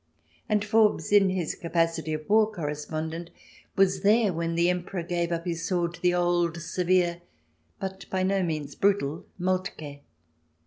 And 0.49 0.65
Forbes, 0.65 1.11
in 1.11 1.29
his 1.29 1.53
capacity 1.53 2.11
of 2.13 2.27
war 2.27 2.51
correspondent, 2.51 3.29
was 3.75 4.01
there 4.01 4.33
when 4.33 4.55
the 4.55 4.67
Emperor 4.67 5.03
gave 5.03 5.31
up 5.31 5.45
his 5.45 5.63
sword 5.67 5.93
to 5.93 6.01
the 6.01 6.15
old, 6.15 6.59
severe, 6.59 7.21
but 7.79 8.09
by 8.09 8.23
no 8.23 8.41
means 8.41 8.73
brutal, 8.73 9.25
Moltke. 9.37 9.99